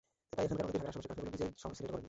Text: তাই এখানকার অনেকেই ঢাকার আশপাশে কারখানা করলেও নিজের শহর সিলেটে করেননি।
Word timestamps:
তাই 0.33 0.43
এখানকার 0.45 0.65
অনেকেই 0.67 0.81
ঢাকার 0.81 0.91
আশপাশে 0.93 1.07
কারখানা 1.09 1.25
করলেও 1.27 1.35
নিজের 1.35 1.59
শহর 1.61 1.73
সিলেটে 1.77 1.89
করেননি। 1.93 1.99